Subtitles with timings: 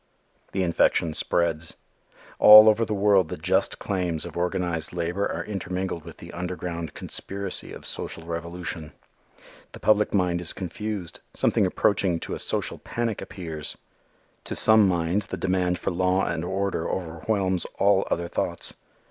[0.51, 1.75] The infection spreads.
[2.39, 6.95] All over the world the just claims of organized labor are intermingled with the underground
[6.95, 8.93] conspiracy of social revolution.
[9.73, 11.19] The public mind is confused.
[11.35, 13.77] Something approaching to a social panic appears.
[14.45, 18.73] To some minds the demand for law and order overwhelms all other thoughts.